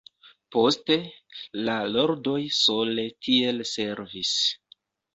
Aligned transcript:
Poste, 0.53 0.97
la 1.69 1.77
Lordoj 1.97 2.39
sole 2.63 3.07
tiel 3.29 3.67
servis. 3.77 4.37